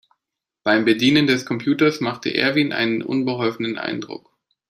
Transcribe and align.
Beim 0.63 0.83
Bedienen 0.85 1.27
des 1.27 1.45
Computers 1.45 2.01
machte 2.01 2.33
Erwin 2.33 2.73
einen 2.73 3.03
unbeholfenen 3.03 3.77
Eindruck. 3.77 4.35